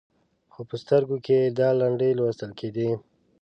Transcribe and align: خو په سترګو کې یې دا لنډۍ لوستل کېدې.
خو 0.53 0.61
په 0.69 0.75
سترګو 0.83 1.17
کې 1.25 1.35
یې 1.41 1.49
دا 1.59 1.69
لنډۍ 1.79 2.11
لوستل 2.13 2.51
کېدې. 2.59 2.89